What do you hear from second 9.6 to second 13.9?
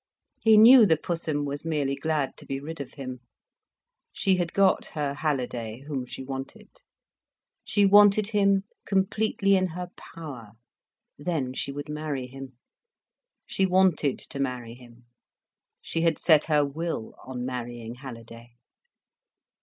her power. Then she would marry him. She